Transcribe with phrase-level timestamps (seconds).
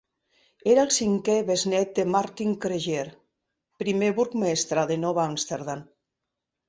[0.71, 3.05] Era el cinquè besnet de Martin Cregier,
[3.85, 5.85] primer burgmestre de Nova Amsterdam.